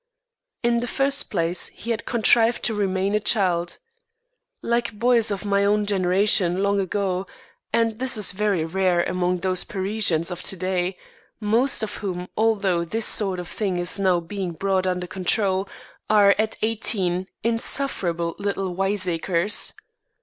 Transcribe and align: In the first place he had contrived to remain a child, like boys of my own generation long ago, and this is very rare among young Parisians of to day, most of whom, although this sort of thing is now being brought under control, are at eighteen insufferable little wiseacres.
In 0.63 0.79
the 0.79 0.87
first 0.87 1.29
place 1.29 1.67
he 1.67 1.91
had 1.91 2.07
contrived 2.07 2.63
to 2.63 2.73
remain 2.73 3.13
a 3.13 3.19
child, 3.19 3.77
like 4.63 4.97
boys 4.97 5.29
of 5.29 5.45
my 5.45 5.63
own 5.63 5.85
generation 5.85 6.63
long 6.63 6.79
ago, 6.79 7.27
and 7.71 7.99
this 7.99 8.17
is 8.17 8.31
very 8.31 8.65
rare 8.65 9.03
among 9.03 9.43
young 9.43 9.55
Parisians 9.67 10.31
of 10.31 10.41
to 10.41 10.57
day, 10.57 10.97
most 11.39 11.83
of 11.83 11.97
whom, 11.97 12.27
although 12.35 12.83
this 12.83 13.05
sort 13.05 13.39
of 13.39 13.47
thing 13.47 13.77
is 13.77 13.99
now 13.99 14.19
being 14.19 14.53
brought 14.53 14.87
under 14.87 15.05
control, 15.05 15.69
are 16.09 16.33
at 16.39 16.57
eighteen 16.63 17.27
insufferable 17.43 18.33
little 18.39 18.73
wiseacres. 18.73 19.73